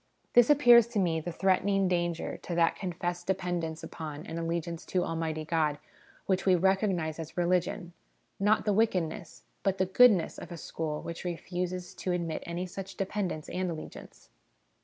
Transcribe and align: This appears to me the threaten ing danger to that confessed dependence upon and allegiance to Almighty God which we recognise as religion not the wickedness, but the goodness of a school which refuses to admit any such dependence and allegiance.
This 0.33 0.49
appears 0.49 0.87
to 0.87 0.99
me 0.99 1.19
the 1.19 1.31
threaten 1.31 1.69
ing 1.69 1.87
danger 1.87 2.35
to 2.37 2.55
that 2.55 2.75
confessed 2.75 3.27
dependence 3.27 3.83
upon 3.83 4.25
and 4.25 4.39
allegiance 4.39 4.83
to 4.87 5.03
Almighty 5.03 5.45
God 5.45 5.77
which 6.25 6.43
we 6.43 6.55
recognise 6.55 7.19
as 7.19 7.37
religion 7.37 7.93
not 8.39 8.65
the 8.65 8.73
wickedness, 8.73 9.43
but 9.61 9.77
the 9.77 9.85
goodness 9.85 10.39
of 10.39 10.51
a 10.51 10.57
school 10.57 11.03
which 11.03 11.23
refuses 11.23 11.93
to 11.93 12.13
admit 12.13 12.41
any 12.47 12.65
such 12.65 12.97
dependence 12.97 13.47
and 13.47 13.69
allegiance. 13.69 14.31